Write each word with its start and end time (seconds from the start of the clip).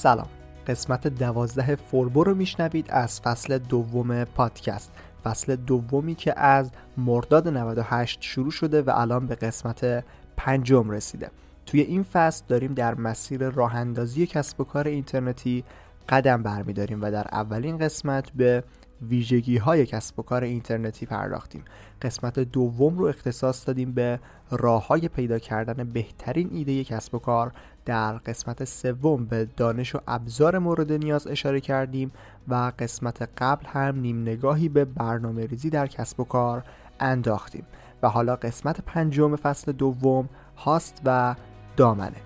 سلام. 0.00 0.28
قسمت 0.66 1.06
دوازده 1.06 1.76
فوربو 1.76 2.24
رو 2.24 2.34
میشنوید 2.34 2.90
از 2.90 3.20
فصل 3.20 3.58
دوم 3.58 4.24
پادکست. 4.24 4.92
فصل 5.24 5.56
دومی 5.56 6.14
که 6.14 6.40
از 6.40 6.70
مرداد 6.96 7.48
98 7.48 8.18
شروع 8.22 8.50
شده 8.50 8.82
و 8.82 8.90
الان 8.94 9.26
به 9.26 9.34
قسمت 9.34 10.04
پنجم 10.36 10.90
رسیده. 10.90 11.30
توی 11.66 11.80
این 11.80 12.02
فصل 12.02 12.44
داریم 12.48 12.74
در 12.74 12.94
مسیر 12.94 13.48
راه 13.48 13.76
اندازی 13.76 14.26
کسب 14.26 14.60
و 14.60 14.64
کار 14.64 14.88
اینترنتی 14.88 15.64
قدم 16.08 16.42
برمیداریم 16.42 17.02
و 17.02 17.10
در 17.10 17.26
اولین 17.32 17.78
قسمت 17.78 18.30
به 18.30 18.64
ویژگی 19.02 19.56
های 19.56 19.86
کسب 19.86 20.18
و 20.18 20.22
کار 20.22 20.44
اینترنتی 20.44 21.06
پرداختیم. 21.06 21.64
قسمت 22.02 22.38
دوم 22.38 22.98
رو 22.98 23.06
اختصاص 23.06 23.66
دادیم 23.66 23.92
به 23.92 24.20
راه 24.50 24.86
های 24.86 25.08
پیدا 25.08 25.38
کردن 25.38 25.84
بهترین 25.84 26.50
ایده 26.52 26.84
کسب 26.84 27.14
و 27.14 27.18
کار 27.18 27.52
در 27.84 28.12
قسمت 28.12 28.64
سوم 28.64 29.24
به 29.24 29.48
دانش 29.56 29.94
و 29.94 29.98
ابزار 30.08 30.58
مورد 30.58 30.92
نیاز 30.92 31.26
اشاره 31.26 31.60
کردیم 31.60 32.12
و 32.48 32.72
قسمت 32.78 33.28
قبل 33.38 33.66
هم 33.66 34.00
نیم 34.00 34.22
نگاهی 34.22 34.68
به 34.68 34.84
برنامه 34.84 35.46
ریزی 35.46 35.70
در 35.70 35.86
کسب 35.86 36.20
و 36.20 36.24
کار 36.24 36.64
انداختیم 37.00 37.64
و 38.02 38.08
حالا 38.08 38.36
قسمت 38.36 38.80
پنجم 38.80 39.36
فصل 39.36 39.72
دوم 39.72 40.28
هاست 40.56 41.02
و 41.04 41.34
دامنه. 41.76 42.16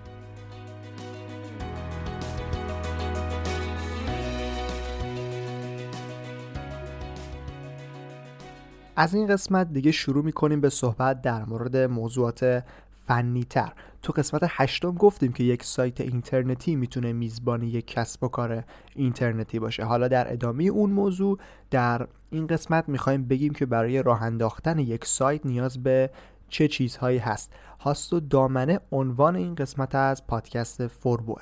از 8.97 9.13
این 9.13 9.27
قسمت 9.27 9.73
دیگه 9.73 9.91
شروع 9.91 10.25
می‌کنیم 10.25 10.61
به 10.61 10.69
صحبت 10.69 11.21
در 11.21 11.45
مورد 11.45 11.77
موضوعات 11.77 12.63
فنی 13.07 13.43
تر 13.43 13.73
تو 14.01 14.13
قسمت 14.13 14.41
هشتم 14.49 14.91
گفتیم 14.91 15.33
که 15.33 15.43
یک 15.43 15.63
سایت 15.63 16.01
اینترنتی 16.01 16.75
می‌تونه 16.75 17.13
میزبان 17.13 17.63
یک 17.63 17.87
کسب 17.87 18.23
و 18.23 18.27
کار 18.27 18.63
اینترنتی 18.95 19.59
باشه. 19.59 19.83
حالا 19.83 20.07
در 20.07 20.33
ادامه 20.33 20.63
اون 20.63 20.89
موضوع 20.89 21.39
در 21.71 22.07
این 22.29 22.47
قسمت 22.47 22.89
می‌خوایم 22.89 23.25
بگیم 23.25 23.53
که 23.53 23.65
برای 23.65 24.03
راه 24.03 24.23
انداختن 24.23 24.79
یک 24.79 25.05
سایت 25.05 25.45
نیاز 25.45 25.83
به 25.83 26.09
چه 26.49 26.67
چیزهایی 26.67 27.17
هست. 27.17 27.53
هاست 27.79 28.13
و 28.13 28.19
دامنه 28.19 28.79
عنوان 28.91 29.35
این 29.35 29.55
قسمت 29.55 29.95
از 29.95 30.27
پادکست 30.27 30.87
فوربوه 30.87 31.41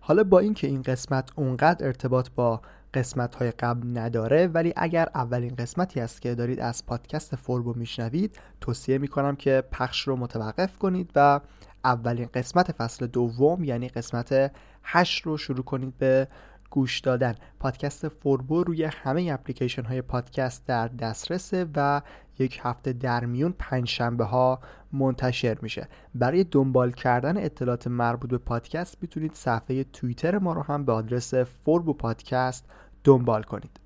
حالا 0.00 0.24
با 0.24 0.38
اینکه 0.38 0.66
این 0.66 0.82
قسمت 0.82 1.30
اونقدر 1.36 1.86
ارتباط 1.86 2.28
با 2.36 2.60
قسمت 2.94 3.34
های 3.34 3.50
قبل 3.50 3.98
نداره 3.98 4.46
ولی 4.46 4.72
اگر 4.76 5.08
اولین 5.14 5.54
قسمتی 5.54 6.00
است 6.00 6.22
که 6.22 6.34
دارید 6.34 6.60
از 6.60 6.86
پادکست 6.86 7.36
فوربو 7.36 7.74
میشنوید 7.76 8.38
توصیه 8.60 8.98
می‌کنم 8.98 9.36
که 9.36 9.64
پخش 9.72 10.08
رو 10.08 10.16
متوقف 10.16 10.78
کنید 10.78 11.10
و 11.14 11.40
اولین 11.84 12.28
قسمت 12.34 12.72
فصل 12.72 13.06
دوم 13.06 13.64
یعنی 13.64 13.88
قسمت 13.88 14.52
8 14.82 15.22
رو 15.22 15.36
شروع 15.36 15.64
کنید 15.64 15.98
به 15.98 16.28
گوش 16.70 17.00
دادن. 17.00 17.34
پادکست 17.60 18.08
فوربو 18.08 18.64
روی 18.64 18.84
همه 18.84 19.30
اپلیکیشن 19.32 19.82
های 19.82 20.02
پادکست 20.02 20.66
در 20.66 20.88
دسترسه 20.88 21.66
و 21.76 22.02
یک 22.38 22.60
هفته 22.62 22.92
در 22.92 23.24
میون 23.24 23.54
پنج 23.58 23.88
شنبه 23.88 24.24
ها 24.24 24.60
منتشر 24.92 25.58
میشه. 25.62 25.88
برای 26.14 26.44
دنبال 26.44 26.90
کردن 26.90 27.36
اطلاعات 27.36 27.86
مربوط 27.86 28.30
به 28.30 28.38
پادکست 28.38 28.98
می‌تونید 29.02 29.34
صفحه 29.34 29.84
توییتر 29.84 30.38
ما 30.38 30.52
رو 30.52 30.62
هم 30.62 30.84
به 30.84 30.92
آدرس 30.92 31.34
فوربو 31.34 31.92
پادکست 31.92 32.64
دنبال 33.04 33.42
کنید. 33.42 33.80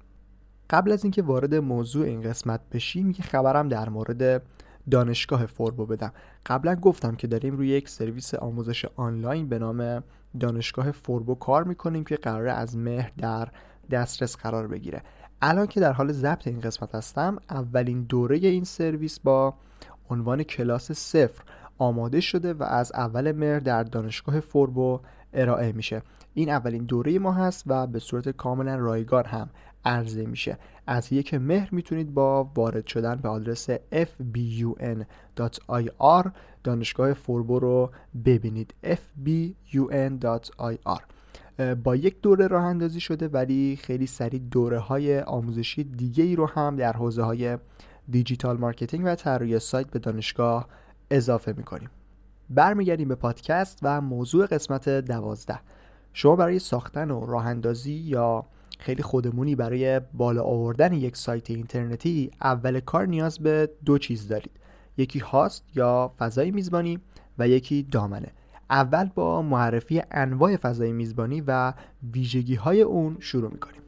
قبل 0.71 0.93
از 0.93 1.05
اینکه 1.05 1.23
وارد 1.23 1.55
موضوع 1.55 2.07
این 2.07 2.23
قسمت 2.23 2.61
بشیم 2.73 3.11
یه 3.11 3.21
خبرم 3.23 3.69
در 3.69 3.89
مورد 3.89 4.43
دانشگاه 4.91 5.47
فوربو 5.47 5.87
بدم. 5.87 6.13
قبلا 6.47 6.75
گفتم 6.75 7.15
که 7.15 7.27
داریم 7.27 7.57
روی 7.57 7.69
یک 7.69 7.89
سرویس 7.89 8.35
آموزش 8.35 8.85
آنلاین 8.97 9.49
به 9.49 9.59
نام 9.59 10.03
دانشگاه 10.41 10.91
فوربو 10.91 11.35
کار 11.35 11.65
می‌کنیم 11.65 12.05
که 12.05 12.17
قراره 12.17 12.49
از 12.49 12.77
مهر 12.77 13.13
در 13.19 13.49
دسترس 13.91 14.37
قرار 14.37 14.67
بگیره. 14.67 15.03
الان 15.43 15.67
که 15.67 15.81
در 15.81 15.93
حال 15.93 16.13
ضبط 16.13 16.47
این 16.47 16.61
قسمت 16.61 16.95
هستم 16.95 17.37
اولین 17.51 18.03
دوره 18.03 18.37
این 18.37 18.65
سرویس 18.65 19.21
با 19.21 19.55
عنوان 20.11 20.43
کلاس 20.43 20.93
صفر 20.93 21.43
آماده 21.79 22.21
شده 22.21 22.55
و 22.55 22.63
از 22.63 22.93
اول 22.95 23.33
مهر 23.33 23.59
در 23.59 23.83
دانشگاه 23.83 24.41
فوربو 24.41 25.01
ارائه 25.33 25.73
میشه. 25.73 26.03
این 26.35 26.51
اولین 26.51 26.85
دوره 26.85 27.19
ما 27.19 27.33
هست 27.33 27.65
و 27.67 27.87
به 27.87 27.99
صورت 27.99 28.29
کاملا 28.29 28.77
رایگان 28.77 29.25
هم 29.25 29.51
عرضه 29.85 30.27
میشه. 30.27 30.59
از 30.87 31.13
یک 31.13 31.35
مهر 31.35 31.69
می‌تونید 31.73 32.15
با 32.15 32.45
وارد 32.45 32.87
شدن 32.87 33.15
به 33.15 33.29
آدرس 33.29 33.71
fbun.ir 33.93 35.05
دانشگاه 36.65 37.13
فوربو 37.13 37.59
رو 37.59 37.91
ببینید. 38.25 38.75
fbun.ir 38.85 39.59
با 41.85 41.97
یک 41.97 42.21
دوره 42.21 42.47
راه 42.47 42.65
اندازی 42.65 43.01
شده 43.01 43.29
ولی 43.29 43.79
خیلی 43.83 44.07
سریع 44.07 44.41
دوره 44.41 44.79
های 44.79 45.21
آموزشی 45.21 45.85
دیگه 45.85 46.25
ای 46.25 46.37
رو 46.37 46.47
هم 46.47 46.77
در 46.77 46.93
حوزه 46.93 47.23
های 47.23 47.59
digital 48.11 48.59
marketing 48.59 49.03
و 49.07 49.15
طراحی 49.15 49.59
سایت 49.59 49.91
به 49.91 49.99
دانشگاه 49.99 50.69
اضافه 51.11 51.55
می‌کنیم. 51.57 51.91
برمیگردیم 52.51 53.09
به 53.09 53.15
پادکست 53.15 53.79
و 53.83 54.01
موضوع 54.01 54.47
قسمت 54.47 54.89
دوازده. 54.89 55.61
شما 56.13 56.37
برای 56.37 56.59
ساختن 56.59 57.11
و 57.11 57.27
راه 57.27 57.47
اندازی 57.47 57.93
یا 57.93 58.45
خیلی 58.79 59.03
خودمونی 59.03 59.55
برای 59.55 60.01
بالا 60.15 60.43
آوردن 60.43 60.93
یک 60.93 61.17
سایت 61.17 61.51
اینترنتی 61.51 62.31
اول 62.43 62.81
کار 62.81 63.07
نیاز 63.07 63.39
به 63.39 63.71
دو 63.85 63.99
چیز 63.99 64.29
دارید. 64.29 64.51
یکی 64.97 65.19
هاست 65.19 65.65
یا 65.75 66.13
فضای 66.19 66.51
میزبانی 66.51 66.99
و 67.39 67.49
یکی 67.49 67.83
دامنه. 67.83 68.33
اول 68.71 69.11
با 69.15 69.43
معرفی 69.43 70.03
انواع 70.11 70.57
فضای 70.57 70.93
میزبانی 70.93 71.41
و 71.47 71.73
ویژگی 72.13 72.55
های 72.55 72.83
اون 72.83 73.17
شروع 73.21 73.51
می‌کنیم. 73.51 73.88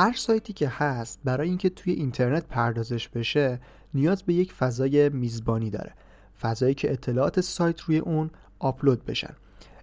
هر 0.00 0.12
سایتی 0.12 0.52
که 0.52 0.68
هست 0.68 1.20
برای 1.24 1.48
اینکه 1.48 1.70
توی 1.70 1.92
اینترنت 1.92 2.46
پردازش 2.46 3.08
بشه 3.08 3.60
نیاز 3.94 4.22
به 4.22 4.34
یک 4.34 4.52
فضای 4.52 5.08
میزبانی 5.08 5.70
داره. 5.70 5.94
فضایی 6.40 6.74
که 6.74 6.92
اطلاعات 6.92 7.40
سایت 7.40 7.80
روی 7.80 7.98
اون 7.98 8.30
آپلود 8.58 9.04
بشن. 9.04 9.34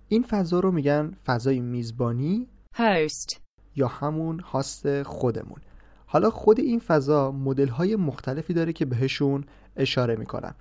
این 0.07 0.23
فضا 0.23 0.59
رو 0.59 0.71
میگن 0.71 1.11
فضای 1.25 1.59
میزبانی 1.59 2.47
Host. 2.75 3.37
یا 3.75 3.87
همون 3.87 4.39
هاست 4.39 5.03
خودمون. 5.03 5.61
حالا 6.05 6.29
خود 6.29 6.59
این 6.59 6.79
فضا 6.79 7.31
مدل 7.31 7.67
های 7.67 7.95
مختلفی 7.95 8.53
داره 8.53 8.73
که 8.73 8.85
بهشون 8.85 9.43
اشاره 9.75 10.15
می‌کنم 10.15 10.55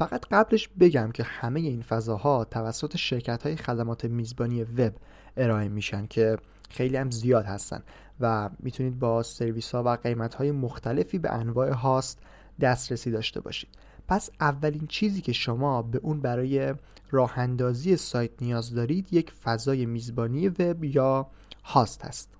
فقط 0.00 0.26
قبلش 0.30 0.68
بگم 0.68 1.10
که 1.12 1.22
همه 1.22 1.60
این 1.60 1.82
فضاها 1.82 2.44
توسط 2.44 2.96
شرکت 2.96 3.42
های 3.42 3.56
خدمات 3.56 4.04
میزبانی 4.04 4.62
وب 4.62 4.92
ارائه 5.36 5.68
میشن 5.68 6.06
که 6.06 6.36
خیلی 6.70 6.96
هم 6.96 7.10
زیاد 7.10 7.44
هستن 7.44 7.82
و 8.20 8.50
می‌تونید 8.58 8.98
با 8.98 9.22
سرویس 9.22 9.74
ها 9.74 9.82
و 9.82 9.88
قیمت 9.88 10.34
های 10.34 10.52
مختلفی 10.52 11.18
به 11.18 11.32
انواع 11.32 11.70
هاست 11.70 12.18
دسترسی 12.60 13.10
داشته 13.10 13.40
باشید. 13.40 13.68
پس 14.08 14.30
اولین 14.40 14.86
چیزی 14.86 15.20
که 15.20 15.32
شما 15.32 15.82
به 15.82 15.98
اون 16.02 16.20
برای 16.20 16.74
راه 17.10 17.38
اندازی 17.38 17.96
سایت 17.96 18.30
نیاز 18.42 18.74
دارید 18.74 19.12
یک 19.12 19.32
فضای 19.32 19.86
میزبانی 19.86 20.48
وب 20.48 20.84
یا 20.84 21.26
هاست 21.64 22.04
هست. 22.04 22.30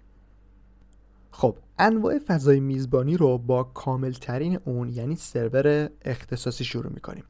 خب 1.30 1.56
انواع 1.78 2.18
فضای 2.18 2.60
میزبانی 2.60 3.16
رو 3.16 3.38
با 3.38 3.64
کامل 3.64 4.12
ترین 4.12 4.58
اون 4.64 4.88
یعنی 4.88 5.16
سرور 5.16 5.90
اختصاصی 6.04 6.64
شروع 6.64 6.92
می‌کنیم. 6.92 7.24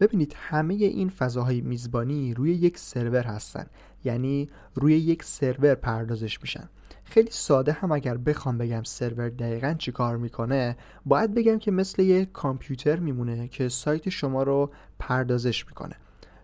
ببینید 0.00 0.34
همه 0.36 0.74
این 0.74 1.08
فضاهای 1.08 1.60
میزبانی 1.60 2.34
روی 2.34 2.52
یک 2.52 2.78
سرور 2.78 3.22
هستن. 3.22 3.66
یعنی 4.04 4.48
روی 4.74 4.94
یک 4.96 5.22
سرور 5.22 5.74
پردازش 5.74 6.42
میشن. 6.42 6.68
خیلی 7.04 7.30
ساده 7.30 7.72
هم 7.72 7.92
اگر 7.92 8.16
بخوام 8.16 8.58
بگم 8.58 8.82
سرور 8.82 9.28
دقیقا 9.28 9.74
چی 9.78 9.92
کار 9.92 10.16
می‌کنه 10.16 10.76
باید 11.04 11.34
بگم 11.34 11.58
که 11.58 11.70
مثل 11.70 12.02
یک 12.02 12.32
کامپیوتر 12.32 12.96
میمونه 12.96 13.48
که 13.48 13.68
سایت 13.68 14.08
شما 14.08 14.42
رو 14.42 14.70
پردازش 14.98 15.66
می‌کنه. 15.66 15.94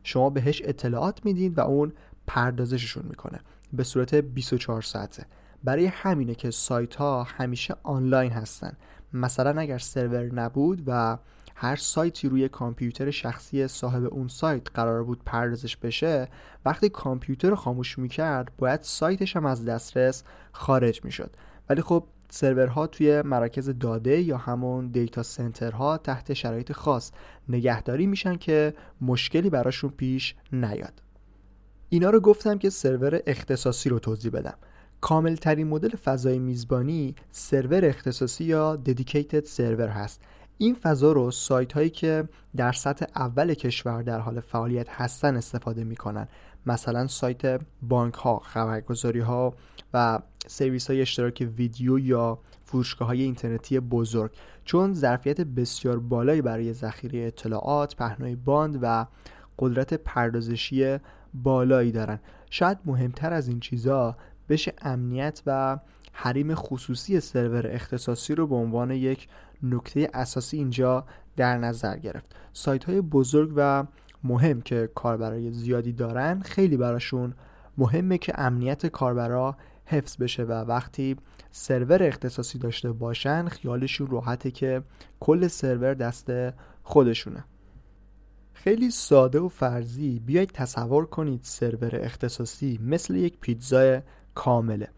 شما 0.03 0.31
بهش 0.31 0.63
اطلاعات 0.65 1.25
می‌دید 1.25 1.59
و 1.59 1.61
اون 1.61 1.93
پردازششون 2.27 3.05
می‌کنه 3.09 3.41
به 3.73 3.85
صورت 3.85 4.15
24 4.15 4.83
ساعته. 4.83 5.27
برای 5.65 5.87
همینه 5.87 6.35
که 6.35 6.51
سایت 6.51 6.95
ها 6.95 7.23
همیشه 7.23 7.75
آنلاین 7.83 8.33
هستن. 8.33 8.77
مثلا 9.13 9.61
اگر 9.61 9.79
سرور 9.79 10.25
نبود 10.25 10.83
و 10.87 11.19
هر 11.55 11.77
سایتی 11.77 12.29
روی 12.29 12.49
کامپیوتر 12.49 13.11
شخصی 13.11 13.69
صاحب 13.69 14.05
اون 14.05 14.29
سایت 14.29 14.71
قرار 14.75 15.05
بود 15.05 15.21
پردازش 15.27 15.77
بشه 15.77 16.29
وقتی 16.65 16.89
کامپیوتر 16.89 17.55
خاموش 17.55 17.99
می‌کرد 17.99 18.53
باید 18.59 18.83
سایتش 18.83 19.37
هم 19.37 19.47
از 19.47 19.65
دسترس 19.65 20.23
خارج 20.53 21.05
می‌شد. 21.05 21.31
ولی 21.69 21.83
خب 21.83 22.05
سرورها 22.31 22.87
توی 22.87 23.23
مراکز 23.23 23.71
داده 23.81 24.21
یا 24.21 24.37
همون 24.37 24.89
دیتا 24.89 25.23
سنترها 25.23 25.99
تحت 25.99 26.33
شرایط 26.33 26.73
خاص 26.73 27.11
نگهداری 27.49 28.07
میشن 28.07 28.37
که 28.37 28.75
مشکلی 29.01 29.51
براشون 29.51 29.91
پیش 29.91 30.35
نیاد. 30.53 31.03
اینا 31.89 32.11
رو 32.11 32.21
گفتم 32.21 32.59
که 32.59 32.71
سرور 32.71 33.21
اختصاصی 33.27 33.89
رو 33.89 33.99
توضیح 33.99 34.31
بدم. 34.31 34.55
کامل 35.01 35.35
ترین 35.35 35.69
مدل 35.69 35.97
فضای 35.97 36.39
میزبانی 36.39 37.15
سرور 37.31 37.85
اختصاصی 37.85 38.45
یا 38.45 38.77
ددیکیتد 38.77 39.45
سرور 39.45 39.89
هست. 39.89 40.23
این 40.63 40.75
فضا 40.75 41.13
رو 41.13 41.31
سایت 41.31 41.73
هایی 41.73 41.91
که 41.91 42.29
در 42.57 42.73
سطح 42.73 43.07
اول 43.17 43.55
کشور 43.55 44.03
در 44.03 44.19
حال 44.21 44.41
فعالیت 44.41 44.89
هستن 44.91 45.37
استفاده 45.37 45.85
می‌کنن. 45.85 46.29
مثلا 46.67 47.07
سایت 47.07 47.61
بانک 47.83 48.15
ها 48.15 48.39
خبرگزاری 48.39 49.21
ها 49.21 49.55
و 49.95 50.19
سرویس 50.47 50.91
های 50.91 51.01
اشتراک 51.01 51.49
ویدیو 51.57 51.99
یا 51.99 52.39
فروشگاه 52.65 53.09
های 53.09 53.23
اینترنتی 53.23 53.81
بزرگ. 53.81 54.31
چون 54.65 54.95
ظرفیت 54.95 55.41
بسیار 55.41 55.99
بالایی 55.99 56.43
برای 56.43 56.73
ذخیره 56.73 57.19
اطلاعات، 57.19 57.97
پهنای 57.97 58.37
باند 58.37 58.79
و 58.83 59.07
قدرت 59.59 59.95
پردازشی 59.95 60.99
بالایی 61.35 61.93
دارن. 61.93 62.21
شاید 62.51 62.79
مهمتر 62.85 63.33
از 63.33 63.49
این 63.49 63.61
چیزا 63.61 64.17
بشه 64.49 64.73
امنیت 64.83 65.43
و 65.47 65.79
حریم 66.13 66.55
خصوصی 66.55 67.21
سرور 67.21 67.67
اختصاصی 67.67 68.35
رو 68.35 68.47
به 68.47 68.55
عنوان 68.55 68.91
یک 68.91 69.29
نکته 69.63 70.11
اساسی 70.15 70.57
اینجا 70.57 71.05
در 71.37 71.59
نظر 71.59 71.99
گرفت. 71.99 72.37
سایت 72.53 72.85
های 72.85 73.01
بزرگ 73.01 73.53
و 73.57 73.85
مهم 74.25 74.61
که 74.61 74.91
کاربرای 74.95 75.53
زیادی 75.53 75.93
دارن 75.93 76.41
خیلی 76.41 76.77
براشون 76.77 77.35
مهمه 77.79 78.19
که 78.19 78.33
امنیت 78.37 78.87
کاربرا 78.87 79.57
حفظ 79.85 80.17
بشه 80.17 80.43
و 80.43 80.53
وقتی 80.53 81.17
سرور 81.51 82.03
اختصاصی 82.03 82.59
داشته 82.59 82.93
باشن 82.93 83.49
خیالشون 83.49 84.07
راحته 84.11 84.51
که 84.51 84.83
کل 85.21 85.49
سرور 85.49 85.95
دست 85.95 86.31
خودشونه. 86.83 87.45
خیلی 88.53 88.91
ساده 88.91 89.41
و 89.41 89.49
فرضی 89.49 90.19
بیایید 90.19 90.51
تصور 90.51 91.07
کنید 91.07 91.41
سرور 91.43 91.97
اختصاصی 91.97 92.79
مثل 92.83 93.15
یک 93.15 93.39
پیتزای 93.41 94.01
کامله. 94.35 94.89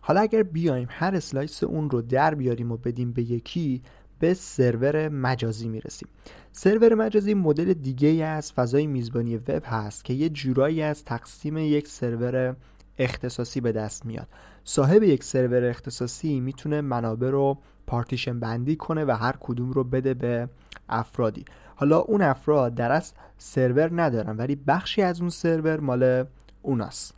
حالا 0.00 0.20
اگر 0.20 0.42
بیایم 0.42 0.88
هر 0.90 1.16
slice 1.16 1.64
اون 1.64 1.90
رو 1.90 2.02
در 2.02 2.34
بیاریم 2.34 2.72
و 2.72 2.76
بدیم 2.76 3.12
به 3.12 3.22
یکی 3.22 3.82
به 4.22 4.34
سرور 4.34 5.08
مجازی 5.08 5.68
می‌رسیم. 5.68 6.08
سرور 6.52 6.94
مجازی 6.94 7.34
مدل 7.34 7.72
دیگه‌ای 7.72 8.24
از 8.24 8.52
فضای 8.52 8.86
میزبانی 8.86 9.36
وب 9.36 9.62
هست 9.64 10.04
که 10.04 10.14
یه 10.14 10.28
جورایی 10.28 10.82
از 10.82 11.04
تقسیم 11.04 11.56
یک 11.56 11.88
سرور 11.88 12.56
اختصاصی 12.98 13.60
به 13.60 13.72
دست 13.72 14.06
میاد. 14.06 14.28
صاحب 14.64 15.02
یک 15.02 15.24
سرور 15.24 15.64
اختصاصی 15.64 16.40
می‌تونه 16.40 16.80
منابع 16.80 17.30
رو 17.30 17.58
پارتیشن 17.86 18.40
بندی 18.40 18.76
کنه 18.76 19.04
و 19.04 19.10
هر 19.10 19.34
کدوم 19.40 19.72
رو 19.72 19.84
بده 19.84 20.14
به 20.14 20.48
افرادی. 20.88 21.44
حالا 21.76 21.98
اون 21.98 22.22
افراد 22.22 22.74
در 22.74 22.92
از 22.92 23.12
سرور 23.38 24.02
ندارن 24.02 24.36
ولی 24.36 24.56
بخشی 24.56 25.02
از 25.02 25.20
اون 25.20 25.30
سرور 25.30 25.80
مال 25.80 26.24
اوناست. 26.62 27.14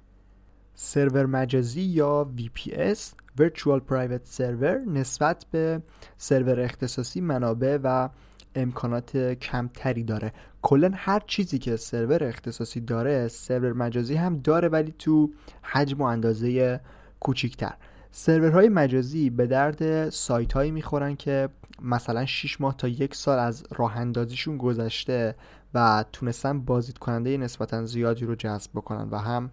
سرور 0.75 1.27
مجازی 1.27 1.83
یا 1.83 2.31
VPS 2.39 3.24
Virtual 3.39 3.81
Private 3.91 4.39
Server 4.39 4.77
نسبت 4.87 5.47
به 5.51 5.83
سرور 6.17 6.61
اختصاصی 6.61 7.21
منابع 7.21 7.79
و 7.83 8.09
امکانات 8.55 9.17
کمتری 9.17 10.05
داره. 10.05 10.33
کلا 10.63 10.91
هر 10.95 11.21
چیزی 11.27 11.59
که 11.59 11.77
سرور 11.77 12.25
اختصاصی 12.25 12.81
داره 12.81 13.29
سرور 13.29 13.73
مجازی 13.73 14.15
هم 14.15 14.39
داره 14.39 14.69
ولی 14.69 14.95
تو 14.99 15.31
حجم 15.63 15.99
و 15.99 16.03
اندازه 16.03 16.81
کوچیکتر. 17.21 17.75
سرورهای 18.11 18.69
مجازی 18.69 19.31
به 19.31 19.47
درد 19.47 20.09
سایت 20.09 20.53
هایی 20.53 20.71
می‌خورن 20.71 21.17
که 21.17 21.49
مثلا 21.83 22.27
6 22.27 22.61
ماه 22.61 22.77
تا 22.77 22.89
یک 22.89 23.15
سال 23.15 23.39
از 23.39 23.65
راه 23.77 23.97
اندازیشون 23.97 24.57
گذشته 24.57 25.35
و 25.75 26.05
تونستن 26.13 26.61
بازدید 26.61 26.99
کننده 26.99 27.37
نسبتا 27.37 27.85
زیادی 27.85 28.25
رو 28.25 28.35
جذب 28.35 28.71
بکنن 28.75 29.09
و 29.11 29.19
هم 29.19 29.51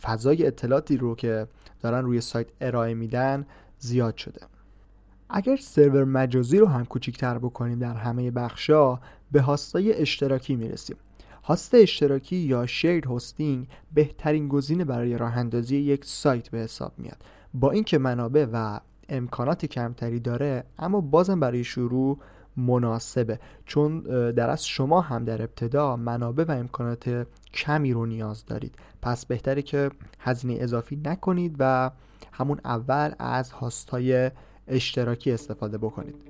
فضای 0.00 0.46
اطلاعاتی 0.46 0.96
رو 0.96 1.14
که 1.14 1.46
دارن 1.80 2.04
روی 2.04 2.20
سایت 2.20 2.46
ارائه 2.60 2.94
میدن 2.94 3.46
زیاد 3.78 4.16
شده. 4.16 4.40
اگر 5.30 5.56
سرور 5.56 6.04
مجازی 6.04 6.58
رو 6.58 6.66
هم 6.66 6.84
کوچیکتر 6.84 7.38
بکنیم 7.38 7.78
در 7.78 7.94
همه 7.94 8.30
بخشا 8.30 8.98
به 9.32 9.40
هاستای 9.40 9.94
اشتراکی 9.94 10.56
می‌رسیم. 10.56 10.96
هاست 11.44 11.74
اشتراکی 11.74 12.36
یا 12.36 12.66
شیر 12.66 13.06
هاستینگ 13.06 13.68
بهترین 13.94 14.48
گزینه 14.48 14.84
برای 14.84 15.18
راه 15.18 15.36
اندازی 15.36 15.76
یک 15.76 16.04
سایت 16.04 16.48
به 16.48 16.58
حساب 16.58 16.92
میاد. 16.98 17.24
با 17.54 17.70
اینکه 17.70 17.98
منابع 17.98 18.46
و 18.52 18.80
امکانات 19.08 19.66
کمتری 19.66 20.20
داره 20.20 20.64
اما 20.78 21.00
بازم 21.00 21.40
برای 21.40 21.64
شروع 21.64 22.18
مناسبه. 22.56 23.38
چون 23.66 24.00
در 24.30 24.50
از 24.50 24.66
شما 24.66 25.00
هم 25.00 25.24
در 25.24 25.42
ابتدا 25.42 25.96
منابع 25.96 26.44
و 26.44 26.50
امکانات 26.50 27.26
کمی 27.54 27.92
رو 27.92 28.06
نیاز 28.06 28.44
دارید. 28.44 28.74
پس 29.02 29.26
بهتره 29.26 29.62
که 29.62 29.90
هزینه 30.18 30.56
اضافی 30.60 31.00
نکنید 31.04 31.56
و 31.58 31.90
همون 32.32 32.60
اول 32.64 33.12
از 33.18 33.52
هاستای 33.52 34.30
اشتراکی 34.68 35.32
استفاده 35.32 35.78
بکنید. 35.78 36.29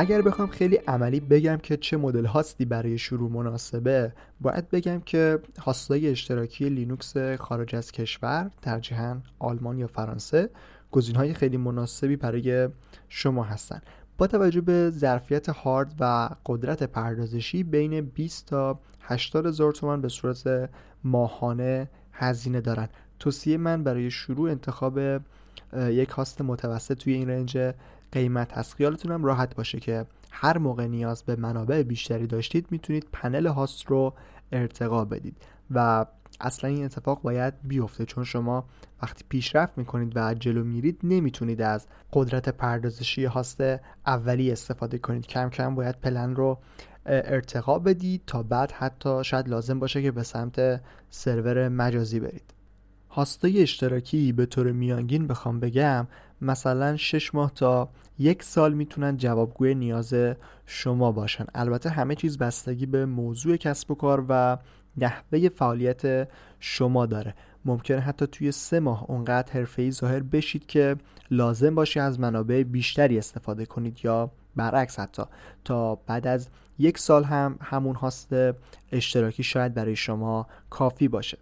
اگر 0.00 0.22
بخوام 0.22 0.48
خیلی 0.48 0.76
عملی 0.76 1.20
بگم 1.20 1.56
که 1.56 1.76
چه 1.76 1.96
مدل 1.96 2.24
هاستی 2.24 2.64
برای 2.64 2.98
شروع 2.98 3.30
مناسبه 3.30 4.12
باید 4.40 4.70
بگم 4.70 5.00
که 5.00 5.38
هاستای 5.60 6.08
اشتراکی 6.08 6.68
لینوکس 6.68 7.16
خارج 7.16 7.76
از 7.76 7.92
کشور 7.92 8.50
ترجیحاً 8.62 9.16
آلمان 9.38 9.78
یا 9.78 9.86
فرانسه 9.86 10.50
های 11.16 11.34
خیلی 11.34 11.56
مناسبی 11.56 12.16
برای 12.16 12.68
شما 13.08 13.44
هستن. 13.44 13.80
با 14.18 14.26
توجه 14.26 14.60
به 14.60 14.90
ظرفیت 14.90 15.48
هارد 15.48 15.94
و 16.00 16.28
قدرت 16.46 16.82
پردازشی 16.82 17.62
بین 17.62 18.00
20 18.00 18.46
تا 18.46 18.80
80 19.00 19.46
هزار 19.46 19.72
تومن 19.72 20.00
به 20.00 20.08
صورت 20.08 20.70
ماهانه 21.04 21.90
هزینه 22.12 22.60
دارن. 22.60 22.88
توصیه 23.18 23.56
من 23.56 23.84
برای 23.84 24.10
شروع 24.10 24.50
انتخاب 24.50 25.00
یک 25.76 26.08
هاست 26.08 26.42
متوسط 26.42 26.98
توی 26.98 27.12
این 27.12 27.30
رنج 27.30 27.58
قیمت 28.12 28.52
هست 28.58 28.74
خیالتونم 28.74 29.24
راحت 29.24 29.56
باشه 29.56 29.80
که 29.80 30.06
هر 30.30 30.58
موقع 30.58 30.86
نیاز 30.86 31.22
به 31.22 31.36
منابع 31.36 31.82
بیشتری 31.82 32.26
داشتید 32.26 32.66
می‌تونید 32.70 33.06
پنل 33.12 33.46
هاست 33.46 33.86
رو 33.86 34.14
ارتقا 34.52 35.04
بدید 35.04 35.36
و 35.70 36.06
اصلا 36.40 36.70
این 36.70 36.84
اتفاق 36.84 37.22
باید 37.22 37.54
بیفته. 37.62 38.04
چون 38.04 38.24
شما 38.24 38.64
وقتی 39.02 39.24
پیشرفت 39.28 39.78
می‌کنید 39.78 40.12
و 40.16 40.34
جلو 40.34 40.64
میرید 40.64 41.00
نمی‌تونید 41.02 41.62
از 41.62 41.86
قدرت 42.12 42.48
پردازشی 42.48 43.24
هاست 43.24 43.60
اولی 44.06 44.52
استفاده 44.52 44.98
کنید. 44.98 45.26
کم 45.26 45.50
کم 45.50 45.74
باید 45.74 46.00
پلن 46.00 46.36
رو 46.36 46.58
ارتقا 47.06 47.78
بدید 47.78 48.22
تا 48.26 48.42
بعد 48.42 48.72
حتی 48.72 49.24
شاید 49.24 49.48
لازم 49.48 49.78
باشه 49.78 50.02
که 50.02 50.10
به 50.10 50.22
سمت 50.22 50.80
سرور 51.10 51.68
مجازی 51.68 52.20
برید. 52.20 52.54
هاستای 53.10 53.62
اشتراکی 53.62 54.32
به 54.32 54.46
طور 54.46 54.72
میانگین 54.72 55.26
بخوام 55.26 55.60
بگم 55.60 56.06
مثلا 56.40 56.96
6 56.96 57.34
ماه 57.34 57.52
تا 57.54 57.88
یک 58.18 58.42
سال 58.42 58.74
می‌تونن 58.74 59.16
جوابگوی 59.16 59.74
نیاز 59.74 60.14
شما 60.66 61.12
باشن. 61.12 61.44
البته 61.54 61.90
همه 61.90 62.14
چیز 62.14 62.38
بستگی 62.38 62.86
به 62.86 63.06
موضوع 63.06 63.56
کسب 63.56 63.90
و 63.90 63.94
کار 63.94 64.24
و 64.28 64.58
نحوه 64.96 65.48
فعالیت 65.48 66.28
شما 66.60 67.06
داره. 67.06 67.34
ممکنه 67.64 68.00
حتی 68.00 68.26
توی 68.26 68.52
سه 68.52 68.80
ماه 68.80 69.04
اونقدر 69.08 69.52
حرفه‌ای 69.52 69.90
ظاهر 69.90 70.20
بشید 70.20 70.66
که 70.66 70.96
لازم 71.30 71.74
باشه 71.74 72.00
از 72.00 72.20
منابع 72.20 72.62
بیشتری 72.62 73.18
استفاده 73.18 73.66
کنید 73.66 73.98
یا 74.04 74.30
برعکس 74.56 75.00
حتی 75.00 75.22
تا 75.64 75.94
بعد 75.94 76.26
از 76.26 76.48
یک 76.78 76.98
سال 76.98 77.24
هم 77.24 77.58
همون 77.62 77.94
هاست 77.94 78.34
اشتراکی 78.92 79.42
شاید 79.42 79.74
برای 79.74 79.96
شما 79.96 80.46
کافی 80.70 81.08
باشه. 81.08 81.38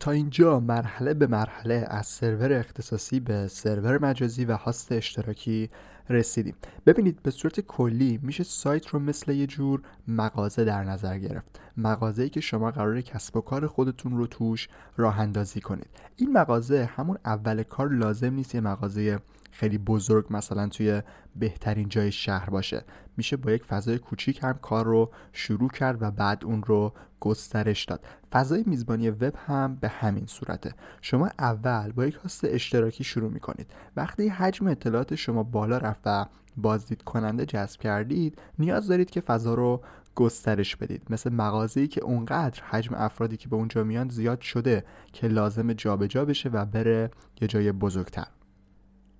تا 0.00 0.10
اینجا 0.10 0.60
مرحله 0.60 1.14
به 1.14 1.26
مرحله 1.26 1.86
از 1.88 2.06
سرور 2.06 2.52
اختصاصی 2.52 3.20
به 3.20 3.48
سرور 3.48 4.02
مجازی 4.02 4.44
و 4.44 4.56
هاست 4.56 4.92
اشتراکی 4.92 5.70
رسیدیم. 6.10 6.54
ببینید 6.86 7.22
به 7.22 7.30
صورت 7.30 7.60
کلی 7.60 8.20
میشه 8.22 8.44
سایت 8.44 8.86
رو 8.86 8.98
مثل 8.98 9.32
یه 9.32 9.46
جور 9.46 9.82
مغازه 10.08 10.64
در 10.64 10.84
نظر 10.84 11.18
گرفت. 11.18 11.60
مغازه 11.76 12.22
ای 12.22 12.28
که 12.28 12.40
شما 12.40 12.70
قرار 12.70 13.00
کسب 13.00 13.36
و 13.36 13.40
کار 13.40 13.66
خودتون 13.66 14.16
رو 14.16 14.26
توش 14.26 14.68
راه 14.96 15.20
اندازی 15.20 15.60
کنید. 15.60 15.88
این 16.16 16.32
مغازه 16.32 16.84
همون 16.84 17.18
اول 17.24 17.62
کار 17.62 17.88
لازم 17.88 18.34
نیست 18.34 18.54
یه 18.54 18.60
مغازه 18.60 19.18
خیلی 19.50 19.78
بزرگ 19.78 20.26
مثلا 20.30 20.68
توی 20.68 21.02
بهترین 21.36 21.88
جای 21.88 22.12
شهر 22.12 22.50
باشه. 22.50 22.84
میشه 23.16 23.36
با 23.36 23.52
یک 23.52 23.64
فضای 23.64 23.98
کوچیک 23.98 24.42
هم 24.42 24.58
کار 24.62 24.84
رو 24.84 25.10
شروع 25.32 25.70
کرد 25.70 26.02
و 26.02 26.10
بعد 26.10 26.44
اون 26.44 26.62
رو 26.62 26.92
گسترش 27.20 27.84
داد. 27.84 28.04
فضای 28.32 28.64
میزبانی 28.66 29.10
وب 29.10 29.34
هم 29.46 29.76
به 29.80 29.88
همین 29.88 30.26
صورته. 30.26 30.74
شما 31.00 31.30
اول 31.38 31.92
با 31.92 32.06
یک 32.06 32.14
هاست 32.14 32.44
اشتراکی 32.44 33.04
شروع 33.04 33.30
می‌کنید. 33.30 33.70
وقتی 33.96 34.28
حجم 34.28 34.66
اطلاعات 34.66 35.14
شما 35.14 35.42
بالا 35.42 35.78
رفت 35.78 36.00
و 36.04 36.26
بازدید 36.56 37.02
کننده 37.02 37.46
جذب 37.46 37.80
کردید 37.80 38.38
نیاز 38.58 38.88
دارید 38.88 39.10
که 39.10 39.20
فضا 39.20 39.54
رو 39.54 39.82
گسترش 40.14 40.76
بدید. 40.76 41.02
مثل 41.10 41.32
مغازه‌ای 41.32 41.88
که 41.88 42.00
اونقدر 42.00 42.62
حجم 42.62 42.94
افرادی 42.94 43.36
که 43.36 43.48
به 43.48 43.56
اونجا 43.56 43.84
میان 43.84 44.08
زیاد 44.08 44.40
شده 44.40 44.84
که 45.12 45.28
لازم 45.28 45.72
جابجا 45.72 46.06
جا 46.06 46.24
بشه 46.24 46.48
و 46.48 46.64
بره 46.64 47.10
یه 47.40 47.48
جای 47.48 47.72
بزرگتر. 47.72 48.26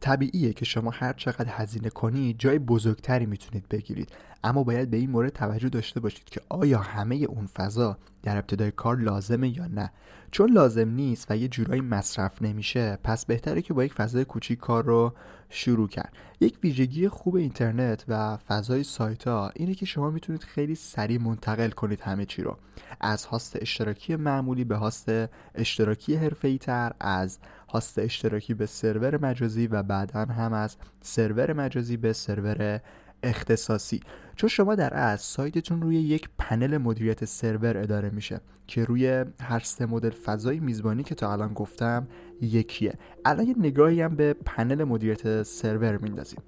طبیعیه 0.04 0.52
که 0.52 0.64
شما 0.64 0.90
هر 0.90 1.12
چقدر 1.12 1.50
هزینه 1.50 1.90
کنید 1.90 2.38
جای 2.38 2.58
بزرگتری 2.58 3.26
می‌تونید 3.26 3.68
بگیرید. 3.68 4.08
اما 4.44 4.64
باید 4.64 4.90
به 4.90 4.96
این 4.96 5.10
مورد 5.10 5.32
توجه 5.32 5.68
داشته 5.68 6.00
باشید 6.00 6.24
که 6.24 6.40
آیا 6.48 6.78
همه 6.78 7.14
اون 7.14 7.46
فضا 7.46 7.98
در 8.22 8.36
ابتدای 8.36 8.70
کار 8.70 8.96
لازمه 8.96 9.58
یا 9.58 9.66
نه. 9.66 9.92
چون 10.30 10.52
لازم 10.52 10.88
نیست 10.88 11.26
و 11.30 11.36
یه 11.36 11.48
جورایی 11.48 11.80
مصرف 11.80 12.42
نمیشه 12.42 12.98
پس 13.04 13.24
بهتره 13.24 13.62
که 13.62 13.74
با 13.74 13.84
یک 13.84 13.92
فضای 13.92 14.24
کوچیک 14.24 14.58
کار 14.58 14.84
رو 14.84 15.12
شروع 15.48 15.88
کرد. 15.88 16.12
یک 16.40 16.58
ویژگی 16.62 17.08
خوب 17.08 17.36
اینترنت 17.36 18.04
و 18.08 18.36
فضای 18.36 18.82
سایت 18.82 19.28
ها 19.28 19.50
اینه 19.54 19.74
که 19.74 19.86
شما 19.86 20.10
می‌تونید 20.10 20.42
خیلی 20.42 20.74
سریع 20.74 21.20
منتقل 21.20 21.70
کنید 21.70 22.00
همه 22.00 22.24
چی 22.24 22.42
رو. 22.42 22.56
از 23.00 23.24
هاست 23.24 23.56
اشتراکی 23.60 24.16
معمولی 24.16 24.64
به 24.64 24.76
هاست 24.76 25.10
اشتراکی 25.54 26.14
حرفه‌ای 26.16 26.58
تر 26.58 26.92
از 27.00 27.38
هاست 27.74 27.98
اشتراکی 27.98 28.54
به 28.54 28.66
سرور 28.66 29.24
مجازی 29.24 29.66
و 29.66 29.82
بعدا 29.82 30.24
هم 30.24 30.52
از 30.52 30.76
سرور 31.02 31.52
مجازی 31.52 31.96
به 31.96 32.12
سرور 32.12 32.80
اختصاصی 33.22 34.00
چون 34.36 34.48
شما 34.48 34.74
در 34.74 34.94
از 34.94 35.20
سایتتون 35.20 35.82
روی 35.82 35.96
یک 35.96 36.28
پنل 36.38 36.78
مدیریت 36.78 37.24
سرور 37.24 37.78
اداره 37.78 38.10
میشه 38.10 38.40
که 38.66 38.84
روی 38.84 39.24
هر 39.40 39.60
سه 39.60 39.86
مدل 39.86 40.10
فضای 40.10 40.60
میزبانی 40.60 41.02
که 41.02 41.14
تا 41.14 41.32
الان 41.32 41.54
گفتم 41.54 42.08
یکیه 42.40 42.94
الان 43.24 43.46
یه 43.46 43.54
نگاهی 43.58 44.02
هم 44.02 44.16
به 44.16 44.32
پنل 44.32 44.84
مدیریت 44.84 45.42
سرور 45.42 45.96
میندازیم 45.96 46.40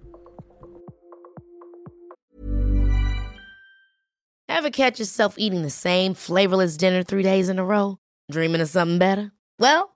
Ever 4.49 4.71
catch 4.71 4.99
yourself 4.99 5.35
eating 5.37 5.63
the 5.63 5.77
same 5.87 6.15
flavorless 6.15 6.77
dinner 6.79 7.03
three 7.03 7.23
days 7.23 7.49
in 7.51 7.59
a 7.59 7.65
row? 7.65 7.99
Dreaming 8.31 8.63
of 8.63 8.69
something 8.69 8.99
better? 8.99 9.33
Well, 9.59 9.96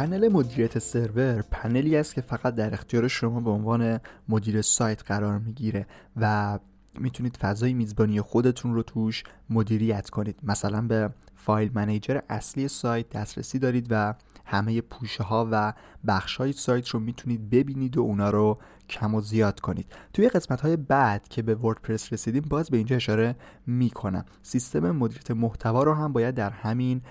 پنل 0.00 0.28
مدیریت 0.28 0.78
سرور 0.78 1.42
پنلی 1.50 1.96
است 1.96 2.14
که 2.14 2.20
فقط 2.20 2.54
در 2.54 2.74
اختیار 2.74 3.08
شما 3.08 3.40
به 3.40 3.50
عنوان 3.50 4.00
مدیر 4.28 4.62
سایت 4.62 5.02
قرار 5.02 5.38
می‌گیره 5.38 5.86
و 6.16 6.58
می‌تونید 6.98 7.36
فضای 7.36 7.72
میزبانی 7.72 8.20
خودتون 8.20 8.74
رو 8.74 8.82
توش 8.82 9.24
مدیریت 9.50 10.10
کنید. 10.10 10.38
مثلا 10.42 10.80
به 10.80 11.10
فایل 11.36 11.70
منیجر 11.74 12.20
اصلی 12.28 12.68
سایت 12.68 13.10
دسترسی 13.10 13.58
دارید 13.58 13.86
و 13.90 14.14
همه 14.50 14.80
پوشه 14.80 15.22
ها 15.22 15.48
و 15.52 15.72
بخش 16.06 16.36
های 16.36 16.52
سایت 16.52 16.88
رو 16.88 17.00
می‌تونید 17.00 17.50
ببینید 17.50 17.96
و 17.96 18.00
اونا 18.00 18.30
رو 18.30 18.58
کم 18.88 19.14
و 19.14 19.20
زیاد 19.20 19.60
کنید. 19.60 19.86
توی 20.12 20.28
قسمت 20.28 20.60
های 20.60 20.76
بعد 20.76 21.28
که 21.28 21.42
به 21.42 21.54
وردپرس 21.54 22.12
رسیدیم 22.12 22.42
باز 22.50 22.70
به 22.70 22.76
اینجا 22.76 22.96
اشاره 22.96 23.36
می‌کنم. 23.66 24.24
سیستم 24.42 24.90
مدیریت 24.90 25.30
محتوا 25.30 25.82
رو 25.82 25.94
هم 25.94 26.12
باید 26.12 26.34
در 26.34 26.50
همین 26.50 27.02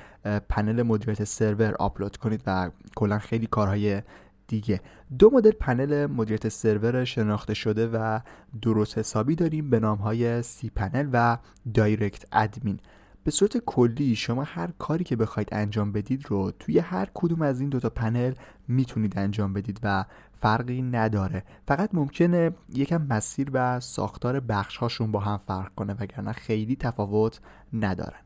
پنل 0.49 0.83
مدیریت 0.83 1.23
سرور 1.23 1.75
آپلود 1.79 2.17
کنید 2.17 2.43
و 2.47 2.71
کلا 2.95 3.19
خیلی 3.19 3.47
کارهای 3.47 4.01
دیگه. 4.47 4.81
دو 5.19 5.29
مدل 5.33 5.51
پنل 5.51 6.05
مدیریت 6.05 6.49
سرور 6.49 7.05
شناخته 7.05 7.53
شده 7.53 7.87
و 7.87 8.19
درست 8.61 8.97
حسابی 8.97 9.35
داریم 9.35 9.69
به 9.69 9.79
نام 9.79 9.97
های 9.97 10.41
cPanel 10.41 11.09
و 11.13 11.37
DirectAdmin. 11.73 12.79
به 13.23 13.31
صورت 13.31 13.57
کلی 13.57 14.15
شما 14.15 14.43
هر 14.43 14.69
کاری 14.79 15.03
که 15.03 15.15
بخواید 15.15 15.49
انجام 15.51 15.91
بدید 15.91 16.25
رو 16.27 16.51
توی 16.59 16.79
هر 16.79 17.07
کدوم 17.13 17.41
از 17.41 17.59
این 17.59 17.69
دوتا 17.69 17.89
پنل 17.89 18.33
می‌تونید 18.67 19.19
انجام 19.19 19.53
بدید 19.53 19.79
و 19.83 20.05
فرقی 20.41 20.81
نداره. 20.81 21.43
فقط 21.67 21.89
ممکنه 21.93 22.51
یکم 22.73 23.01
مسیر 23.01 23.49
و 23.53 23.79
ساختار 23.79 24.39
بخش 24.39 24.77
هاشون 24.77 25.11
با 25.11 25.19
هم 25.19 25.39
فرق 25.47 25.75
کنه 25.75 25.93
وگرنه 25.93 26.31
خیلی 26.31 26.75
تفاوت 26.75 27.41
ندارن. 27.73 28.19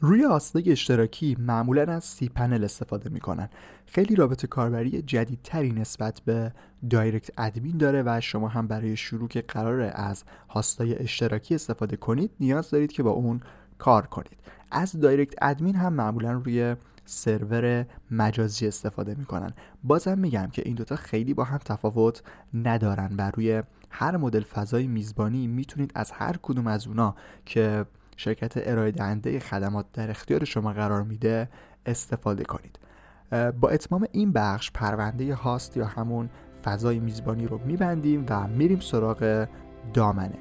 روی 0.00 0.24
هاست‌های 0.24 0.68
اشتراکی 0.68 1.36
معمولا 1.40 1.82
از 1.82 2.04
cPanel 2.04 2.64
استفاده 2.64 3.10
می‌کنن. 3.10 3.48
خیلی 3.86 4.14
رابط 4.14 4.46
کاربری 4.46 5.02
جدیدتری 5.02 5.72
نسبت 5.72 6.20
به 6.20 6.52
DirectAdmin 6.90 7.76
داره 7.76 8.02
و 8.06 8.20
شما 8.20 8.48
هم 8.48 8.66
برای 8.66 8.96
شروع 8.96 9.28
که 9.28 9.40
قراره 9.40 9.92
از 9.94 10.24
هاستای 10.48 10.98
اشتراکی 10.98 11.54
استفاده 11.54 11.96
کنید 11.96 12.30
نیاز 12.40 12.70
دارید 12.70 12.92
که 12.92 13.02
با 13.02 13.10
اون 13.10 13.40
کار 13.78 14.06
کنید. 14.06 14.38
از 14.70 15.00
DirectAdmin 15.00 15.76
هم 15.76 15.92
معمولا 15.92 16.32
روی 16.32 16.76
سرور 17.04 17.86
مجازی 18.10 18.66
استفاده 18.66 19.14
می‌کنن. 19.14 19.52
بازم 19.84 20.18
میگم 20.18 20.48
که 20.52 20.62
این 20.64 20.74
دوتا 20.74 20.96
خیلی 20.96 21.34
با 21.34 21.44
هم 21.44 21.58
تفاوت 21.58 22.22
ندارن 22.54 23.10
و 23.18 23.30
روی 23.34 23.62
هر 23.90 24.16
مدل 24.16 24.42
فضای 24.42 24.86
میزبانی 24.86 25.46
می‌تونید 25.46 25.92
از 25.94 26.10
هر 26.10 26.36
کدوم 26.42 26.66
از 26.66 26.86
اونا 26.86 27.14
که 27.44 27.84
شرکت 28.16 28.52
ارائه 28.56 28.90
دهنده 28.90 29.40
خدمات 29.40 29.86
در 29.92 30.10
اختیار 30.10 30.44
شما 30.44 30.72
قرار 30.72 31.02
میده 31.02 31.48
استفاده 31.86 32.44
کنید. 32.44 32.78
با 33.60 33.68
اتمام 33.68 34.06
این 34.12 34.32
بخش 34.32 34.70
پرونده 34.70 35.34
هاست 35.34 35.76
یا 35.76 35.86
همون 35.86 36.30
فضای 36.64 36.98
میزبانی 36.98 37.46
رو 37.46 37.60
میبندیم 37.64 38.26
و 38.28 38.46
میریم 38.46 38.80
سراغ 38.80 39.46
دامنه. 39.94 40.38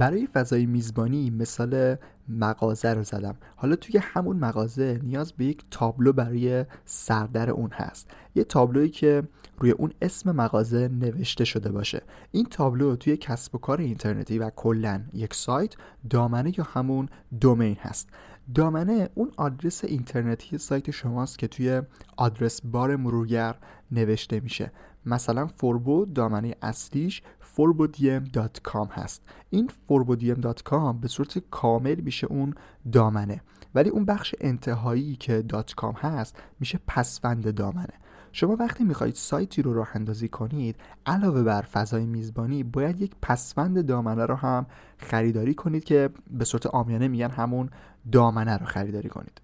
برای 0.00 0.26
فضای 0.26 0.66
میزبانی 0.66 1.30
مثال 1.30 1.96
مغازه 2.28 2.94
رو 2.94 3.02
زدم. 3.02 3.34
حالا 3.56 3.76
توی 3.76 4.00
همون 4.02 4.36
مغازه 4.36 5.00
نیاز 5.02 5.32
به 5.32 5.44
یک 5.44 5.64
تابلو 5.70 6.12
برای 6.12 6.64
سردر 6.84 7.50
اون 7.50 7.70
هست. 7.72 8.10
یه 8.34 8.44
تابلویی 8.44 8.88
که 8.88 9.22
روی 9.58 9.70
اون 9.70 9.92
اسم 10.02 10.32
مغازه 10.32 10.88
نوشته 10.88 11.44
شده 11.44 11.72
باشه. 11.72 12.02
این 12.32 12.44
تابلو 12.44 12.96
توی 12.96 13.16
کسب 13.16 13.54
و 13.54 13.58
کار 13.58 13.80
اینترنتی 13.80 14.38
و 14.38 14.50
کلا 14.50 15.02
یک 15.12 15.34
سایت 15.34 15.74
دامنه 16.10 16.58
یا 16.58 16.64
همون 16.64 17.08
دومین 17.40 17.76
هست. 17.80 18.08
دامنه 18.54 19.08
اون 19.14 19.30
آدرس 19.36 19.84
اینترنتی 19.84 20.58
سایت 20.58 20.90
شماست 20.90 21.38
که 21.38 21.48
توی 21.48 21.82
آدرس 22.16 22.60
بار 22.64 22.96
مرورگر 22.96 23.54
نوشته 23.92 24.40
میشه. 24.40 24.72
مثلا 25.06 25.46
فوربو 25.46 26.04
دامنه 26.04 26.54
اصلیش 26.62 27.22
forbodiem.com 27.60 28.88
هست. 28.90 29.22
این 29.50 29.68
forbodiem.com 29.88 30.94
به 31.00 31.08
صورت 31.08 31.38
کامل 31.50 32.00
میشه 32.00 32.26
اون 32.26 32.54
دامنه. 32.92 33.40
ولی 33.74 33.90
اون 33.90 34.04
بخش 34.04 34.34
انتهایی 34.40 35.16
که 35.16 35.44
.com 35.80 35.94
هست 35.96 36.36
میشه 36.60 36.80
پسوند 36.86 37.54
دامنه. 37.54 37.94
شما 38.32 38.56
وقتی 38.56 38.84
می‌خواهید 38.84 39.14
سایتی 39.14 39.62
رو 39.62 39.74
راه 39.74 39.88
اندازی 39.94 40.28
کنید 40.28 40.76
علاوه 41.06 41.42
بر 41.42 41.62
فضای 41.62 42.06
میزبانی 42.06 42.62
باید 42.62 43.00
یک 43.00 43.12
پسوند 43.22 43.86
دامنه 43.86 44.26
رو 44.26 44.34
هم 44.34 44.66
خریداری 44.98 45.54
کنید 45.54 45.84
که 45.84 46.10
به 46.30 46.44
صورت 46.44 46.66
آمیانه 46.66 47.08
میگن 47.08 47.30
همون 47.30 47.70
دامنه 48.12 48.56
رو 48.56 48.66
خریداری 48.66 49.08
کنید. 49.08 49.40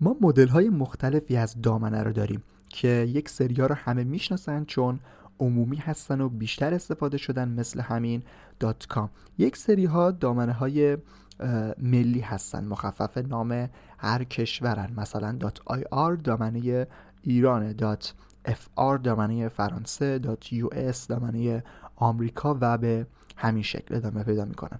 ما 0.00 0.16
مدل 0.20 0.48
های 0.48 0.68
مختلفی 0.68 1.36
از 1.36 1.62
دامنه 1.62 2.02
رو 2.02 2.12
داریم 2.12 2.42
که 2.68 2.88
یک 2.88 3.28
سریا 3.28 3.66
رو 3.66 3.74
همه 3.74 4.04
می‌شناسن 4.04 4.64
چون 4.64 5.00
عمومی 5.38 5.76
هستن 5.76 6.20
و 6.20 6.28
بیشتر 6.28 6.74
استفاده 6.74 7.16
شدن 7.16 7.48
مثل 7.48 7.80
همین 7.80 8.22
dot 8.60 8.86
com. 8.86 9.10
یک 9.38 9.56
سری 9.56 9.84
ها 9.84 10.10
دامنه 10.10 10.52
های 10.52 10.98
ملی 11.78 12.20
هستن. 12.20 12.64
مخفف 12.64 13.18
نام 13.18 13.70
هر 13.98 14.24
کشورن. 14.24 14.92
مثلا 14.96 15.32
dot 15.32 15.60
ir 15.64 16.14
دامنه 16.14 16.86
ایران 17.22 17.72
dot 17.72 18.14
fr 18.44 18.98
دامنه 18.98 19.48
فرانسه 19.48 20.18
dot 20.18 20.52
us 20.52 21.06
دامنه 21.06 21.64
آمریکا 21.96 22.58
و 22.60 22.78
به 22.78 23.06
همین 23.36 23.62
شکل 23.62 23.94
ادامه 23.94 24.22
پیدا 24.22 24.44
می‌کنن. 24.44 24.78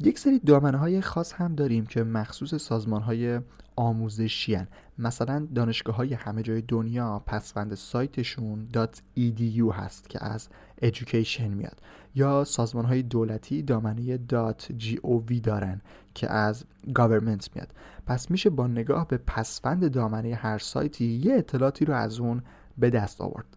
یک 0.00 0.18
سری 0.18 0.38
دامنه 0.38 0.78
های 0.78 1.00
خاص 1.00 1.32
هم 1.32 1.54
داریم 1.54 1.86
که 1.86 2.04
مخصوص 2.04 2.54
سازمان 2.54 3.02
های 3.02 3.40
آموزشی 3.76 4.54
هن. 4.54 4.68
مثلا 4.98 5.46
دانشگاه 5.54 5.96
های 5.96 6.14
همه 6.14 6.42
جای 6.42 6.62
دنیا 6.62 7.22
پسوند 7.26 7.74
سایتشون 7.74 8.68
.edu 9.16 9.72
هست 9.72 10.08
که 10.08 10.24
از 10.24 10.48
education 10.82 11.40
میاد. 11.40 11.80
یا 12.14 12.44
سازمان 12.44 12.84
های 12.84 13.02
دولتی 13.02 13.62
دامنه 13.62 14.18
.gov 14.18 15.40
دارن 15.42 15.80
که 16.14 16.32
از 16.32 16.64
government 16.88 17.48
میاد. 17.54 17.68
پس 18.06 18.30
میشه 18.30 18.50
با 18.50 18.66
نگاه 18.66 19.08
به 19.08 19.16
پسوند 19.16 19.92
دامنه 19.92 20.34
هر 20.34 20.58
سایتی 20.58 21.04
یه 21.04 21.34
اطلاعاتی 21.34 21.84
رو 21.84 21.94
از 21.94 22.20
اون 22.20 22.42
به 22.78 22.90
دست 22.90 23.20
آورد. 23.20 23.56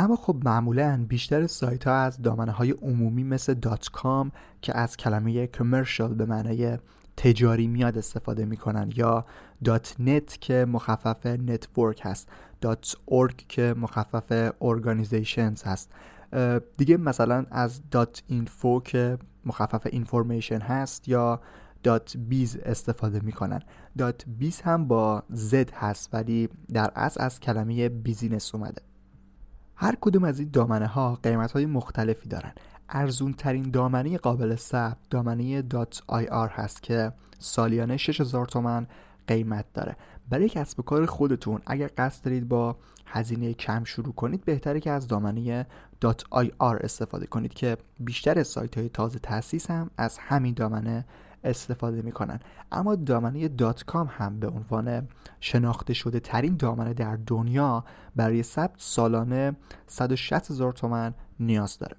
اما 0.00 0.16
خب 0.16 0.36
معمولا 0.44 1.04
بیشتر 1.08 1.46
سایت 1.46 1.86
ها 1.86 1.94
از 1.94 2.22
دامنه 2.22 2.52
های 2.52 2.70
عمومی 2.70 3.24
مثل 3.24 3.54
دات 3.54 3.88
کام 3.88 4.32
که 4.62 4.76
از 4.78 4.96
کلمه 4.96 5.46
commercial 5.46 6.14
به 6.14 6.26
معنی 6.26 6.78
تجاری 7.16 7.66
میاد 7.66 7.98
استفاده 7.98 8.44
می‌کنن 8.44 8.92
یا 8.96 9.24
dot 9.64 9.94
net 9.98 10.40
که 10.40 10.64
مخفف 10.68 11.26
network 11.26 12.00
هست 12.04 12.28
dot 12.60 12.96
org 13.06 13.36
که 13.48 13.74
مخفف 13.78 14.52
organizations 14.60 15.62
هست. 15.62 15.90
دیگه 16.76 16.96
مثلا 16.96 17.46
از 17.50 17.80
dot 17.90 18.22
info 18.26 18.80
که 18.80 19.18
مخفف 19.44 19.86
information 19.86 20.58
هست 20.58 21.08
یا 21.08 21.40
dot 21.82 22.16
biz 22.16 22.56
استفاده 22.56 23.20
می‌کنن. 23.20 23.62
dot 23.98 24.24
biz 24.38 24.60
هم 24.60 24.88
با 24.88 25.22
Z 25.30 25.70
هست 25.70 26.14
ولی 26.14 26.48
در 26.72 26.90
اصل 26.94 27.22
از 27.22 27.40
کلمه 27.40 27.88
business 27.88 28.54
اومده. 28.54 28.89
هر 29.82 29.96
کدوم 30.00 30.24
از 30.24 30.40
این 30.40 30.50
دامنه 30.52 30.86
ها 30.86 31.18
قیمت 31.22 31.52
های 31.52 31.66
مختلفی 31.66 32.28
دارن. 32.28 32.52
ارزون 32.88 33.32
ترین 33.32 33.70
دامنه 33.70 34.18
قابل 34.18 34.56
ثبت 34.56 34.96
دامنه 35.10 35.62
.ir 36.08 36.50
هست 36.50 36.82
که 36.82 37.12
سالیانه 37.38 37.96
6000 37.96 38.46
تومن 38.46 38.86
قیمت 39.26 39.64
داره. 39.74 39.96
برای 40.30 40.48
کسب 40.48 40.80
و 40.80 40.82
کار 40.82 41.06
خودتون 41.06 41.60
اگر 41.66 41.90
قصد 41.98 42.24
دارید 42.24 42.48
با 42.48 42.76
هزینه 43.06 43.54
کم 43.54 43.84
شروع 43.84 44.14
کنید 44.14 44.44
بهتره 44.44 44.80
که 44.80 44.90
از 44.90 45.08
دامنه 45.08 45.66
.ir 46.04 46.84
استفاده 46.84 47.26
کنید 47.26 47.54
که 47.54 47.76
بیشتر 48.00 48.42
سایت 48.42 48.78
های 48.78 48.88
تازه 48.88 49.18
تاسیس 49.18 49.70
هم 49.70 49.90
از 49.96 50.18
همین 50.18 50.54
دامنه 50.54 51.04
استفاده 51.44 52.02
می‌کنن. 52.02 52.40
اما 52.72 52.94
دامنه 52.94 53.48
دات 53.48 53.84
کام 53.84 54.08
هم 54.10 54.40
به 54.40 54.48
عنوان 54.48 55.08
شناخته 55.40 55.94
شده 55.94 56.20
ترین 56.20 56.56
دامنه 56.56 56.94
در 56.94 57.18
دنیا 57.26 57.84
برای 58.16 58.42
ثبت 58.42 58.74
سالانه 58.76 59.56
160 59.86 60.50
هزار 60.50 60.72
تومن 60.72 61.14
نیاز 61.40 61.78
داره. 61.78 61.96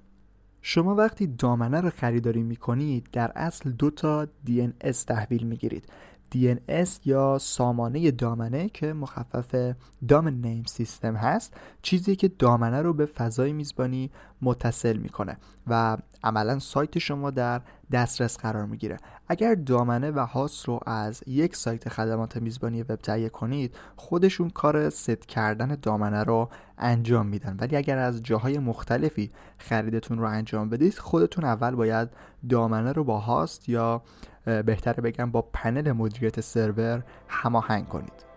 شما 0.62 0.94
وقتی 0.94 1.26
دامنه 1.26 1.80
رو 1.80 1.90
خریداری 1.90 2.42
می‌کنید 2.42 3.08
در 3.12 3.32
اصل 3.36 3.70
دو 3.70 3.90
تا 3.90 4.26
DNS 4.46 4.96
تحویل 5.06 5.46
می‌گیرید. 5.46 5.86
DNS 6.34 6.88
یا 7.04 7.38
سامانه 7.40 8.10
دامنه 8.10 8.68
که 8.68 8.92
مخفف 8.92 9.74
دامن 10.08 10.34
نیم 10.34 10.64
سیستم 10.66 11.16
هست 11.16 11.56
چیزی 11.82 12.16
که 12.16 12.28
دامنه 12.28 12.82
رو 12.82 12.92
به 12.92 13.06
فضای 13.06 13.52
میزبانی 13.52 14.10
متصل 14.42 14.96
می‌کنه 14.96 15.36
و 15.66 15.96
عملا 16.24 16.58
سایت 16.58 16.98
شما 16.98 17.30
در 17.30 17.60
دسترس 17.92 18.38
قرار 18.38 18.66
می‌گیره. 18.66 18.96
اگر 19.28 19.54
دامنه 19.54 20.10
و 20.10 20.18
هاست 20.18 20.68
رو 20.68 20.80
از 20.86 21.22
یک 21.26 21.56
سایت 21.56 21.88
خدمات 21.88 22.36
میزبانی 22.36 22.82
وب 22.82 22.94
تهیه 22.94 23.28
کنید 23.28 23.76
خودشون 23.96 24.50
کار 24.50 24.90
ست 24.90 25.26
کردن 25.26 25.76
دامنه 25.82 26.22
رو 26.24 26.48
انجام 26.78 27.26
میدن. 27.26 27.56
ولی 27.60 27.76
اگر 27.76 27.98
از 27.98 28.22
جاهای 28.22 28.58
مختلفی 28.58 29.30
خریدتون 29.58 30.18
رو 30.18 30.24
انجام 30.24 30.68
بدید 30.68 30.98
خودتون 30.98 31.44
اول 31.44 31.74
باید 31.74 32.08
دامنه 32.48 32.92
رو 32.92 33.04
با 33.04 33.18
هاست 33.18 33.68
یا 33.68 34.02
بهتره 34.44 35.02
بگم 35.02 35.30
با 35.30 35.42
پنل 35.42 35.92
مدیریت 35.92 36.40
سرور 36.40 37.02
هماهنگ 37.28 37.88
کنید. 37.88 38.31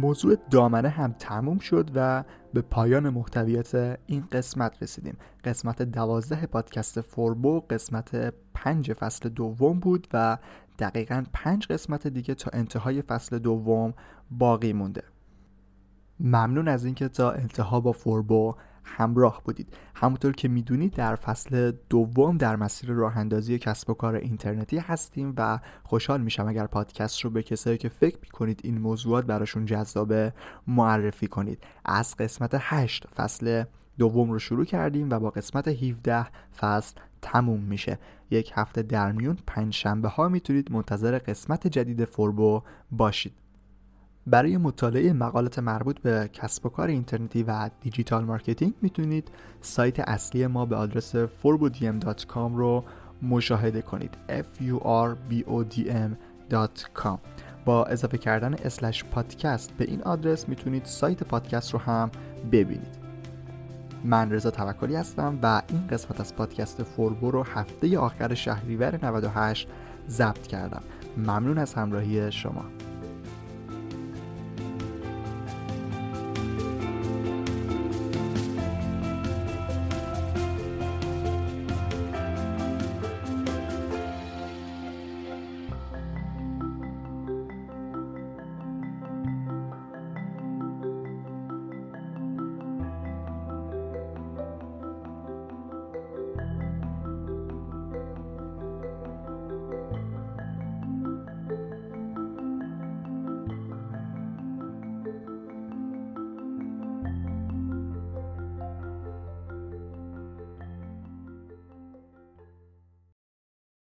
موضوع 0.00 0.36
دامنه 0.50 0.88
هم 0.88 1.12
تموم 1.18 1.58
شد 1.58 1.90
و 1.94 2.24
به 2.54 2.62
پایان 2.62 3.08
محتویات 3.08 3.98
این 4.06 4.24
قسمت 4.32 4.82
رسیدیم. 4.82 5.16
قسمت 5.44 5.82
دوازده 5.82 6.46
پادکست 6.46 7.00
فوربو 7.00 7.60
قسمت 7.60 8.34
پنج 8.54 8.92
فصل 8.92 9.28
دوم 9.28 9.80
بود 9.80 10.08
و 10.12 10.38
دقیقا 10.78 11.24
پنج 11.32 11.66
قسمت 11.66 12.06
دیگه 12.06 12.34
تا 12.34 12.50
انتهای 12.52 13.02
فصل 13.02 13.38
دوم 13.38 13.94
باقی 14.30 14.72
مونده. 14.72 15.02
ممنون 16.20 16.68
از 16.68 16.84
اینکه 16.84 17.08
تا 17.08 17.30
انتها 17.30 17.80
با 17.80 17.92
فوربو 17.92 18.54
همراه 18.84 19.42
بودید. 19.44 19.76
همونطور 19.94 20.32
که 20.32 20.48
می‌دونید 20.48 20.94
در 20.94 21.14
فصل 21.14 21.72
دوم 21.88 22.36
در 22.36 22.56
مسیر 22.56 22.90
راه 22.90 23.18
اندازی 23.18 23.58
کسب 23.58 23.90
و 23.90 23.94
کار 23.94 24.14
اینترنتی 24.14 24.78
هستیم 24.78 25.34
و 25.36 25.58
خوشحال 25.82 26.20
میشم 26.20 26.48
اگر 26.48 26.66
پادکست 26.66 27.20
رو 27.20 27.30
به 27.30 27.42
کسایی 27.42 27.78
که 27.78 27.88
فکر 27.88 28.18
می‌کنید 28.22 28.60
این 28.64 28.78
موضوعات 28.78 29.24
براشون 29.24 29.64
جذابه 29.64 30.32
معرفی 30.66 31.26
کنید. 31.26 31.62
از 31.84 32.16
قسمت 32.16 32.56
8 32.58 33.06
فصل 33.06 33.64
دوم 33.98 34.30
رو 34.30 34.38
شروع 34.38 34.64
کردیم 34.64 35.10
و 35.10 35.18
با 35.18 35.30
قسمت 35.30 35.68
17 35.68 36.26
فصل 36.60 37.00
تموم 37.22 37.60
میشه. 37.60 37.98
یک 38.30 38.52
هفته 38.54 38.82
در 38.82 39.12
میون 39.12 39.38
پنج 39.46 39.74
شنبه 39.74 40.08
ها 40.08 40.28
می‌تونید 40.28 40.72
منتظر 40.72 41.18
قسمت 41.18 41.66
جدید 41.66 42.04
فوربو 42.04 42.62
باشید. 42.90 43.32
برای 44.26 44.56
مطالعه 44.56 45.12
مقالات 45.12 45.58
مربوط 45.58 45.98
به 45.98 46.30
کسب 46.32 46.66
و 46.66 46.68
کار 46.68 46.88
اینترنتی 46.88 47.42
و 47.42 47.70
digital 47.80 48.24
marketing 48.24 48.74
می‌تونید 48.82 49.28
سایت 49.60 50.00
اصلی 50.00 50.46
ما 50.46 50.66
به 50.66 50.76
آدرس 50.76 51.16
furbodm.com 51.16 52.36
رو 52.36 52.84
مشاهده 53.22 53.82
کنید. 53.82 54.14
F 54.28 54.62
u 54.62 54.78
r 54.82 55.32
b 55.32 55.44
o 55.44 55.74
d 55.74 55.88
m.com 55.88 57.18
با 57.64 57.84
اضافه 57.84 58.18
کردن 58.18 58.54
اسلش 58.54 59.04
پادکست 59.04 59.72
به 59.72 59.84
این 59.84 60.02
آدرس 60.02 60.48
می‌تونید 60.48 60.84
سایت 60.84 61.24
پادکست 61.24 61.72
رو 61.72 61.78
هم 61.78 62.10
ببینید. 62.52 63.00
من 64.04 64.30
رضا 64.30 64.50
توکلی 64.50 64.96
هستم 64.96 65.38
و 65.42 65.62
این 65.68 65.86
قسمت 65.86 66.20
از 66.20 66.36
پادکست 66.36 66.82
فوربو 66.82 67.30
رو 67.30 67.42
هفته 67.42 67.98
آخر 67.98 68.34
شهریور 68.34 69.06
98 69.06 69.68
ضبط 70.08 70.46
کردم. 70.46 70.82
ممنون 71.16 71.58
از 71.58 71.74
همراهی 71.74 72.32
شما. 72.32 72.64